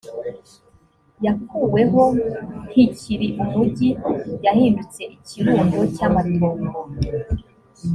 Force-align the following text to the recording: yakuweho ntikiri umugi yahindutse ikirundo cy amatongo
yakuweho 1.25 2.01
ntikiri 2.69 3.27
umugi 3.43 3.89
yahindutse 4.45 5.01
ikirundo 5.15 5.79
cy 5.95 6.01
amatongo 6.07 6.69